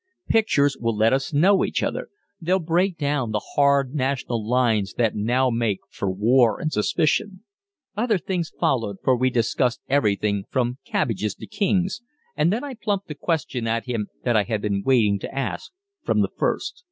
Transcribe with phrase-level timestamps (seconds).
[0.29, 2.07] Pictures will let us know each other.
[2.41, 7.43] They'll break down the hard national lines that now make for war and suspicion."
[7.95, 12.01] Other things followed, for we discussed everything from cabbages to kings,
[12.35, 15.71] and then I plumped the question at him that I had been waiting to ask
[16.03, 16.79] from the first.